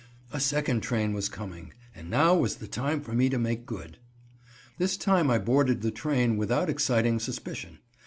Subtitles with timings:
[0.33, 3.99] A second train was coming; and now was the time for me to make good!
[4.79, 7.77] This time I boarded the train without exciting suspicion.